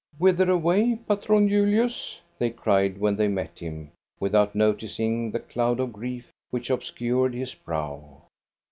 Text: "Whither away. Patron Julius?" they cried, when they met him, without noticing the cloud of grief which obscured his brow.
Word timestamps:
"Whither 0.17 0.49
away. 0.49 0.95
Patron 1.07 1.47
Julius?" 1.47 2.19
they 2.39 2.49
cried, 2.49 2.97
when 2.99 3.15
they 3.15 3.27
met 3.27 3.59
him, 3.59 3.91
without 4.19 4.55
noticing 4.55 5.29
the 5.29 5.39
cloud 5.39 5.79
of 5.79 5.93
grief 5.93 6.31
which 6.49 6.71
obscured 6.71 7.35
his 7.35 7.53
brow. 7.53 8.23